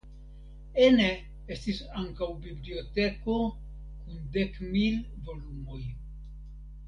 Ene 0.85 1.09
estis 1.55 1.81
ankaŭ 2.03 2.29
biblioteko 2.45 3.35
kun 4.05 4.25
dek 4.37 4.57
mil 4.71 4.97
volumoj. 5.29 5.81